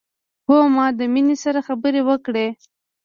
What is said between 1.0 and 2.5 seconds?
مينې سره خبرې وکړې